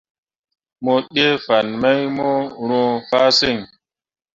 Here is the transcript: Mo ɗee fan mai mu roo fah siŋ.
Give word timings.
Mo 0.83 0.93
ɗee 1.13 1.29
fan 1.45 1.67
mai 1.81 2.01
mu 2.15 2.27
roo 2.69 2.91
fah 3.09 3.29
siŋ. 3.37 3.57